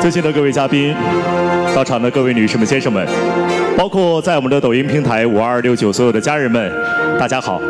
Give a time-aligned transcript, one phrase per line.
[0.00, 0.94] 尊敬的各位嘉宾，
[1.74, 3.06] 到场的各位女士们、先生们，
[3.76, 6.72] 包括在我们的抖音平台五二六九所有的家人们，
[7.18, 7.60] 大家好！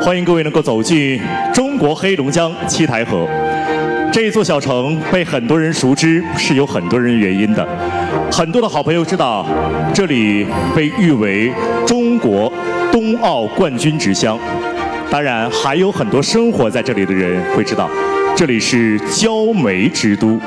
[0.00, 1.20] 欢迎各位能够走进
[1.52, 3.28] 中国黑龙江七台河
[4.12, 7.66] 这一座小城，被很多人熟知，是有很多人原因的。
[8.32, 9.46] 很多的好朋友知道，
[9.92, 11.52] 这里被誉为
[11.86, 12.50] 中国
[12.90, 14.38] 冬奥冠军之乡。
[15.10, 17.88] 当然，还有很多生活在这里的人会知道，
[18.34, 20.40] 这里是焦煤之都。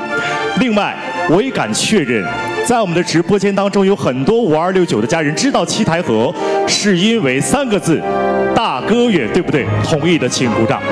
[0.58, 0.94] 另外，
[1.30, 2.26] 我也敢确认，
[2.66, 6.34] 在我们的直播间当中，有很多五二六九的家人知道七台河，
[6.66, 8.02] 是因为三个字
[8.52, 9.64] “大哥远”，对不对？
[9.84, 10.82] 同意的请鼓掌。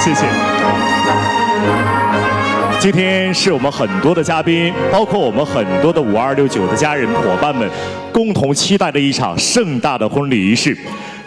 [0.00, 0.24] 谢谢。
[2.80, 7.68] 今天是我们很多的嘉宾，包括我们很多的五二六九的家人伙伴们，
[8.12, 10.74] 共同期待的一场盛大的婚礼仪式。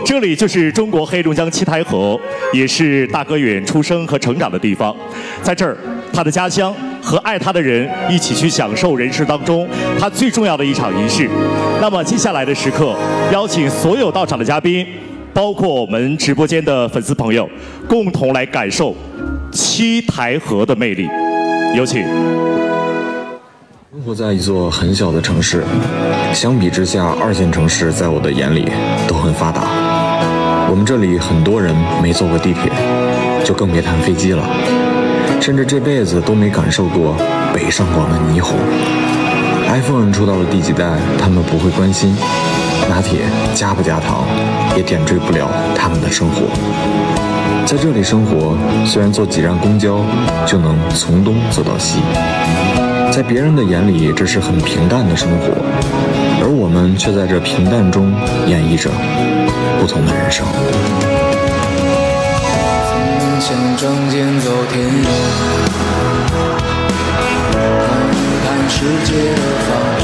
[0.03, 2.19] 这里就是中国黑龙江七台河，
[2.51, 4.95] 也是大哥远出生和成长的地方。
[5.41, 5.75] 在这儿，
[6.13, 9.67] 他的家乡和爱他的人一起去享受人生当中
[9.99, 11.29] 他最重要的一场仪式。
[11.81, 12.95] 那么接下来的时刻，
[13.31, 14.85] 邀请所有到场的嘉宾，
[15.33, 17.47] 包括我们直播间的粉丝朋友，
[17.87, 18.95] 共同来感受
[19.51, 21.07] 七台河的魅力。
[21.75, 22.03] 有请。
[23.91, 25.63] 生活在一座很小的城市，
[26.31, 28.69] 相比之下，二线城市在我的眼里
[29.07, 29.63] 都很发达。
[30.69, 32.71] 我们这里很多人没坐过地铁，
[33.43, 34.43] 就更别谈飞机了，
[35.39, 37.15] 甚至这辈子都没感受过
[37.53, 38.57] 北上广的霓虹。
[39.67, 42.15] iPhone 出到了第几代，他们不会关心；
[42.89, 43.21] 拿铁
[43.53, 44.25] 加不加糖，
[44.75, 46.47] 也点缀不了他们的生活。
[47.65, 49.99] 在这里生活，虽然坐几站公交
[50.45, 51.99] 就能从东走到西，
[53.11, 55.53] 在别人的眼里这是很平淡的生活，
[56.41, 58.13] 而我们却在这平淡中
[58.47, 58.89] 演绎着
[59.81, 60.45] 不同的人生。
[63.39, 65.07] 曾想仗剑走天涯，
[67.53, 68.75] 看一看世
[69.05, 70.01] 界的繁华。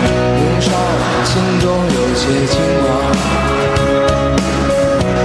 [0.00, 2.84] 年少的心中有些轻狂。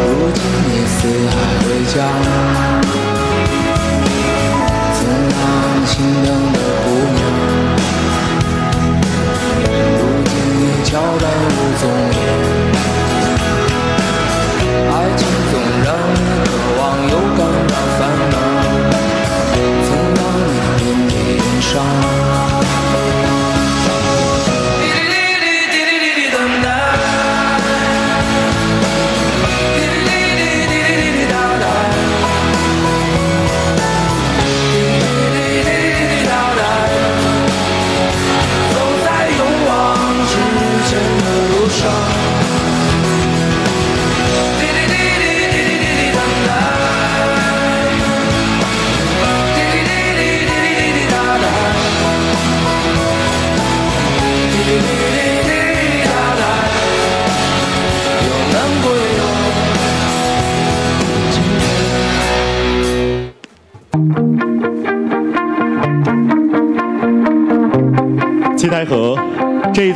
[0.09, 0.37] 如今
[0.67, 0.97] 你四
[1.29, 1.33] 海
[1.63, 1.95] 为家，
[4.99, 4.99] 怎
[5.31, 5.39] 样
[5.85, 5.93] 心
[6.25, 7.19] 疼的姑娘？
[9.97, 12.60] 如今你悄然无踪影。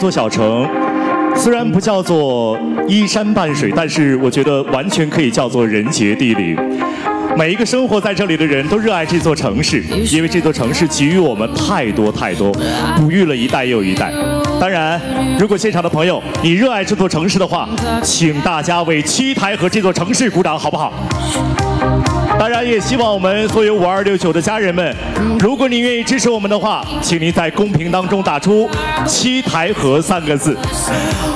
[0.06, 0.70] 座小城，
[1.36, 2.56] 虽然不叫做
[2.88, 6.56] 依山傍水，但是我觉得完全可以叫做人杰地灵。
[7.36, 12.52] 每一个生活在这里的人都热爱这座城市，因为这座城市给予我们太多太多，
[12.98, 14.14] 哺育了一代又一代。
[14.62, 15.02] 当然，
[15.40, 17.68] 如果现场的朋友你热爱这座城市的话，
[18.04, 20.94] 请大家为七台河这座城市鼓掌，好不好？
[22.46, 24.96] 当然，也希望我们所有五二六九的家人们，
[25.40, 28.70] 如果您愿意支持我们的话，请您在公屏当中打出
[29.04, 30.56] “七台河”三个字。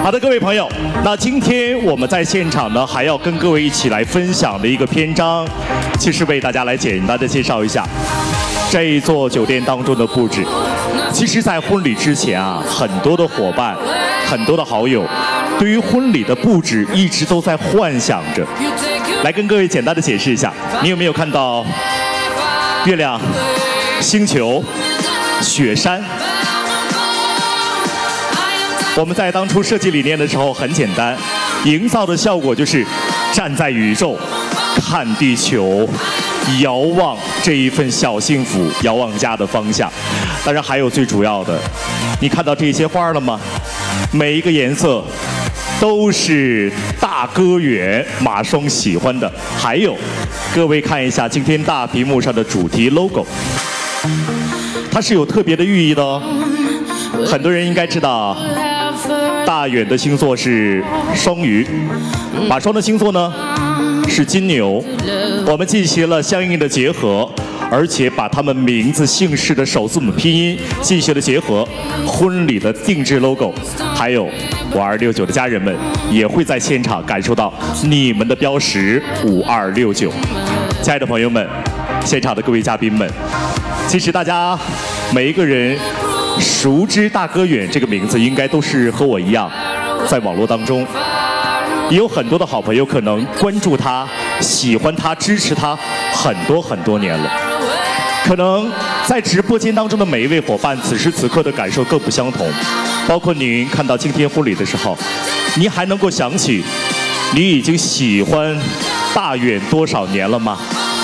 [0.03, 0.69] 好的，各位朋友，
[1.03, 5.47] 那今天我们在现场呢，还要跟各位一起来分享的一个篇章，
[5.97, 7.83] 其实为大家来简单的介绍一下
[8.69, 10.45] 这一座酒店当中的布置。
[11.11, 13.75] 其实，在婚礼之前啊，很多的伙伴、
[14.27, 15.03] 很多的好友，
[15.57, 18.45] 对于婚礼的布置一直都在幻想着。
[19.23, 21.65] 来跟各位简单的解释一下，你有没有看到
[22.85, 23.19] 月亮、
[23.99, 24.63] 星球、
[25.41, 26.01] 雪山？
[28.95, 31.17] 我们在当初设计理念的时候很简单，
[31.65, 32.85] 营造的效果就是
[33.33, 34.17] 站在宇宙
[34.81, 35.87] 看地球，
[36.61, 39.91] 遥望这一份小幸福，遥望家的方向。
[40.45, 41.59] 当然还有最主要的，
[42.21, 43.39] 你看到这些花了吗？
[44.11, 45.03] 每一个颜色
[45.79, 49.31] 都是大哥远马双喜欢的。
[49.57, 49.97] 还有，
[50.53, 53.25] 各位看一下今天大屏幕上的主题 logo，
[54.91, 56.21] 它是有特别的寓意的哦。
[57.25, 58.37] 很多人应该知道，
[59.45, 60.83] 大远的星座是
[61.15, 61.65] 双鱼，
[62.47, 63.33] 马双的星座呢
[64.07, 64.83] 是金牛。
[65.45, 67.29] 我们进行了相应的结合，
[67.71, 71.67] 而且把他们名字姓氏的首字母拼音进行了结合，
[72.05, 73.53] 婚礼的定制 logo，
[73.95, 74.27] 还有
[74.73, 75.75] 五二六九的家人们
[76.09, 80.11] 也会在现场感受到你们的标识五二六九。
[80.81, 81.47] 亲爱的朋友们，
[82.03, 83.07] 现场的各位嘉宾们，
[83.87, 84.57] 其实大家
[85.13, 85.77] 每一个人
[86.39, 89.51] 熟知大哥远这个名字，应该都是和我一样，
[90.07, 90.85] 在网络当中。
[91.91, 94.07] 也有很多的好朋友可能关注他、
[94.39, 95.75] 喜欢他、支持他
[96.13, 97.48] 很多很多年了。
[98.25, 98.71] 可能
[99.07, 102.47] 在直播间当中的每一位伙伴，此时此刻的感受各不相同。
[103.07, 104.97] 包括您看到今天婚礼的时候，
[105.55, 106.63] 您还能够想起
[107.33, 108.55] 你已经喜欢
[109.15, 110.59] 大远多少年了吗？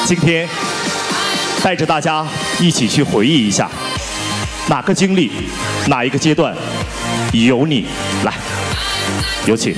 [0.05, 0.47] 今天
[1.63, 2.25] 带着大家
[2.59, 3.67] 一起去回忆一下，
[4.69, 5.31] 哪个经历，
[5.87, 6.55] 哪一个阶段
[7.33, 7.87] 有你
[8.23, 8.31] 来，
[9.47, 9.75] 有请。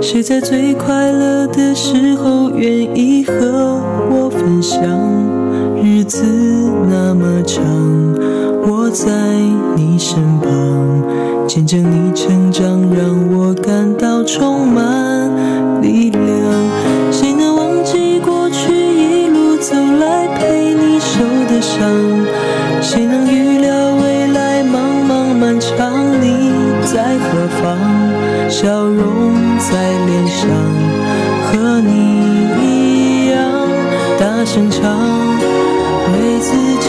[0.00, 4.80] 谁在最快乐的时候愿意和我分享？
[5.82, 6.24] 日子
[6.88, 7.62] 那么长，
[8.66, 9.10] 我在
[9.76, 11.02] 你身旁，
[11.46, 15.30] 见证你成长，让我感到充满
[29.58, 29.70] 在
[30.06, 30.48] 脸上，
[31.44, 31.90] 和你
[32.62, 33.34] 一样
[34.18, 34.82] 大声唱，
[36.12, 36.88] 为自己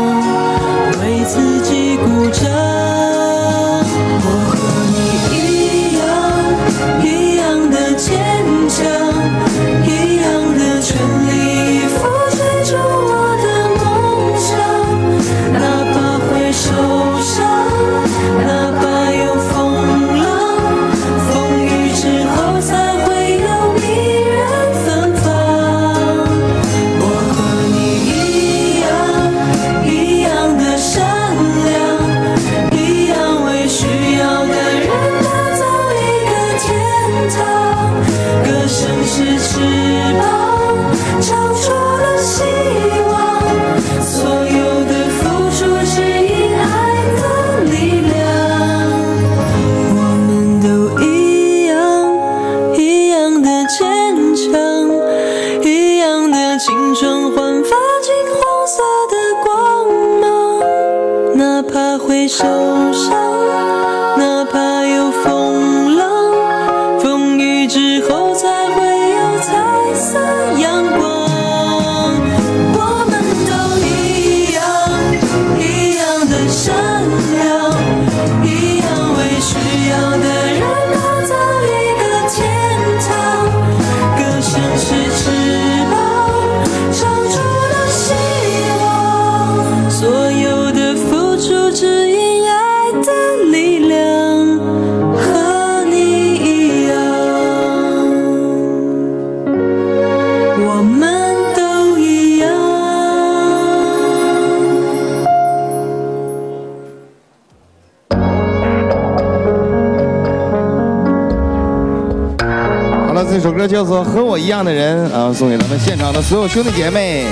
[113.31, 117.23] 这首歌叫做《和我一样的人》啊，送给咱们现场的所有兄弟姐妹，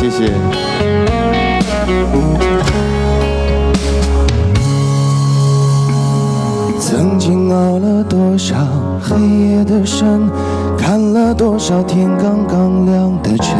[0.00, 0.32] 谢谢。
[6.78, 8.54] 曾经熬了多少
[9.02, 10.30] 黑夜的深，
[10.78, 13.58] 看了多少天刚刚亮的晨，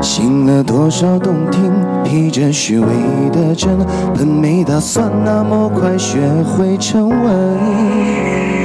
[0.00, 1.70] 信了多少动听
[2.02, 2.86] 披着虚伪
[3.30, 3.78] 的真，
[4.16, 8.55] 本没打算那么快学会沉稳。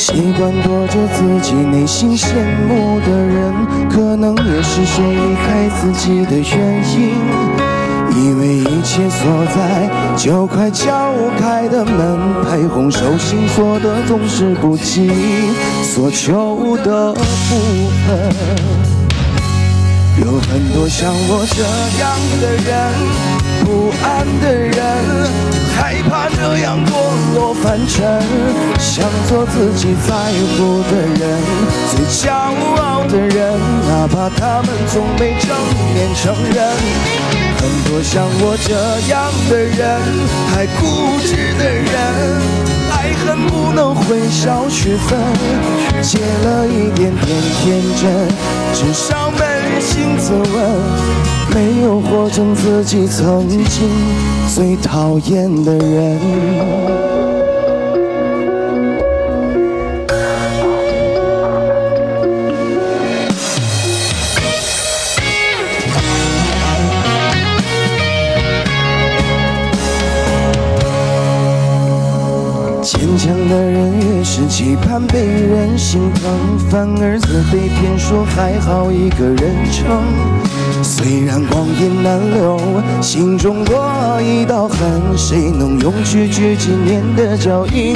[0.00, 2.24] 习惯躲着自己内心羡
[2.66, 3.52] 慕的人，
[3.90, 7.12] 可能也是谁离开自己的原因。
[8.16, 15.12] 以为一切锁在就快敲开的门，拍红手心锁的总是不及
[15.82, 17.20] 所求的部
[18.06, 18.32] 分。
[20.24, 21.62] 有很多像我这
[22.00, 22.72] 样的人，
[23.66, 24.80] 不安的人，
[25.76, 26.90] 害怕这样堕
[27.34, 28.22] 落凡尘，
[29.00, 30.14] 想做自己在
[30.58, 31.40] 乎的人，
[31.88, 32.30] 最骄
[32.76, 35.48] 傲的人，哪怕他们从没正
[35.94, 36.68] 面承认。
[37.56, 38.74] 很多像我这
[39.08, 39.80] 样的人，
[40.52, 41.88] 太固执的人，
[42.92, 45.18] 爱恨不能混淆区分，
[46.02, 47.26] 借了一点点
[47.62, 48.28] 天真，
[48.74, 50.44] 至少扪心自问，
[51.54, 53.64] 没有活成自己曾经
[54.54, 57.29] 最讨厌的人。
[74.50, 80.02] 期盼被人心疼，反而自卑偏说还好一个人撑。
[80.82, 82.60] 虽然光阴难留，
[83.00, 87.94] 心中多一道痕，谁能用区区几年的脚印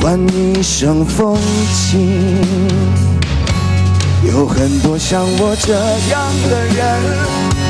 [0.00, 1.38] 换一生风
[1.92, 2.40] 景？
[4.24, 5.74] 有很多像我这
[6.10, 7.00] 样的人，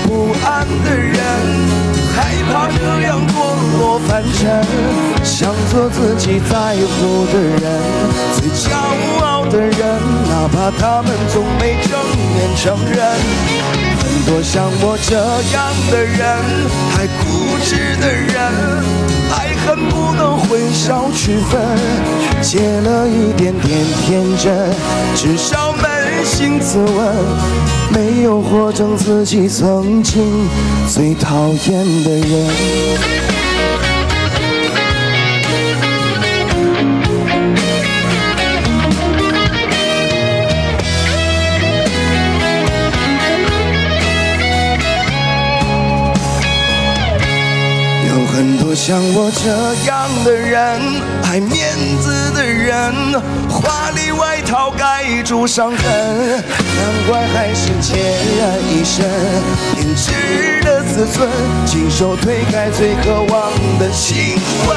[0.06, 1.95] 不安的人。
[2.16, 3.34] 害怕这样堕
[3.78, 4.64] 落凡尘，
[5.22, 7.62] 想做自己在乎的人，
[8.32, 8.72] 最骄
[9.22, 9.78] 傲的人，
[10.26, 11.92] 哪怕他们从没正
[12.34, 12.96] 面承认。
[14.00, 15.14] 很多像我这
[15.52, 15.56] 样
[15.90, 16.18] 的人，
[16.94, 18.34] 太固执的人，
[19.30, 21.60] 爱恨不能混淆区分，
[22.40, 24.72] 借了一点点天真，
[25.14, 27.66] 至少没扪心自问。
[27.92, 30.48] 没有活成自己曾经
[30.88, 33.35] 最讨厌的人。
[48.76, 49.48] 像我这
[49.88, 50.78] 样的人，
[51.24, 52.92] 爱面子的人，
[53.48, 55.78] 华丽外套盖住伤痕。
[55.80, 57.96] 难怪还是孑
[58.38, 59.06] 然一身，
[59.72, 61.26] 偏执的自尊，
[61.64, 64.36] 亲手推开最渴望的亲
[64.68, 64.76] 吻。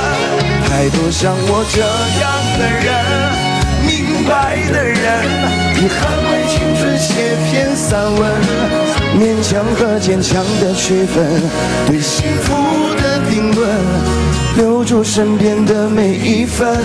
[0.70, 1.82] 太多像我这
[2.22, 3.04] 样的人，
[3.86, 5.28] 明白的人，
[5.76, 6.00] 以捍
[6.32, 8.32] 卫青春写篇散文，
[9.20, 11.44] 勉强和坚强的区分，
[11.86, 12.56] 对幸福
[13.40, 13.70] 停顿，
[14.58, 16.78] 留住身边的每一份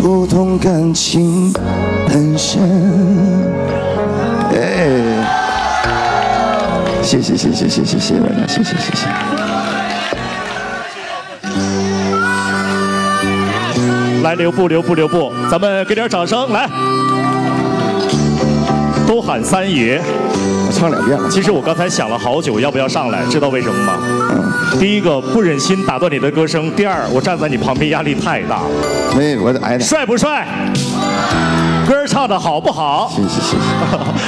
[0.00, 1.52] 不同感情
[2.08, 2.62] 本身。
[4.52, 4.88] 哎，
[7.02, 9.08] 谢谢谢谢谢谢谢谢大家，谢谢谢谢。
[14.22, 16.70] 来留步留步留步，咱们给点掌声来。
[19.06, 20.00] 都喊三爷，
[20.66, 21.28] 我唱两遍了。
[21.30, 23.24] 其实我刚才想了好久，要不要上来？
[23.26, 23.98] 知道为什么吗？
[24.02, 24.78] 嗯。
[24.80, 28.68] 第一个不忍心打断你的歌声，第二我站在你旁边压力太大了。
[29.16, 29.80] 没，我挨点。
[29.80, 30.46] 帅不帅？
[31.86, 33.08] 歌唱的好不好？
[33.14, 33.56] 谢谢谢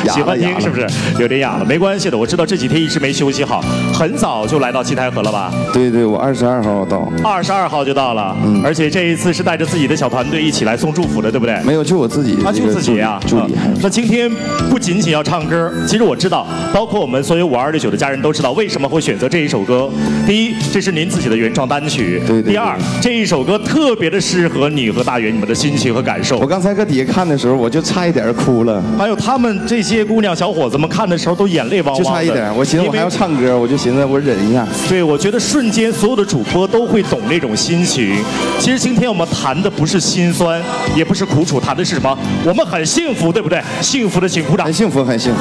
[0.04, 0.86] 谢，喜欢听是不是？
[1.18, 2.16] 有点哑了，没关系的。
[2.16, 3.60] 我知道这几天一直没休息好，
[3.92, 5.52] 很早就来到七台河了吧？
[5.72, 7.10] 对对，我二十二号到。
[7.24, 11.60] 二十二号就到了，嗯，而且这一次是带着自己的小团队一起来送祝福的，对不对？
[11.64, 12.38] 没有，就我自己。
[12.44, 13.56] 他就自己啊，助理。
[13.82, 14.30] 那今天
[14.70, 19.90] 不仅仅要唱歌，其实我知道，包括我们所有五二六九的家人都知道为什么会选择这一首歌。
[20.24, 22.22] 第一，这是您自己的原创单曲。
[22.24, 22.52] 对对。
[22.52, 26.38] 第二，这一首歌特别的适合你和大元你们的心情和感受。
[26.38, 28.28] 我刚才搁底下看的时候，我就差一点。
[28.38, 34.67] 哭了，还有他们这些姑娘小伙子们看的时候都眼泪汪汪就差一点，我寻思我还要唱歌，我就寻思我忍一下。
[34.88, 38.17] 对，我觉得瞬间所有的主播都会懂那种心情。
[38.61, 40.62] 其实今天我们谈的不是心酸，
[40.95, 42.17] 也不是苦楚，谈的是什么？
[42.45, 43.61] 我们很幸福，对不对？
[43.81, 44.67] 幸福的请鼓掌。
[44.67, 45.40] 很幸福，很幸福，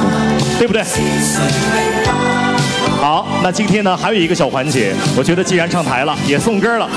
[0.58, 0.82] 对不对？
[3.00, 6.88] 好，那今天呢还有一个小环节，我觉得既然上台了，也送歌了，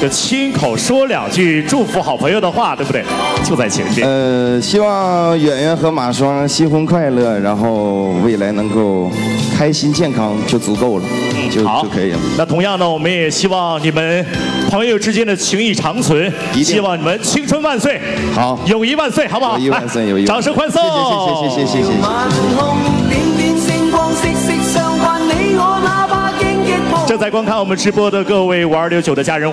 [0.00, 3.04] 就亲口说两句祝福好朋友的话，对不对？
[3.44, 4.06] 就在前边。
[4.06, 9.10] 呃，希望圆圆和马双新婚快乐，然后未来能够
[9.56, 11.04] 开心健康就足够了，
[11.50, 12.18] 就好就可以了。
[12.36, 14.26] 那同样呢，我们也希望你们
[14.68, 16.32] 朋友之间的情谊长存，
[16.64, 18.00] 希望你们青春万岁，
[18.34, 19.56] 好友谊万岁，好不好？
[19.56, 20.82] 友谊万岁来友谊万岁掌声欢送！
[20.82, 22.93] 谢谢谢谢谢谢谢谢。
[27.14, 29.48] 正在观看我们直播的各位五二六九的家人。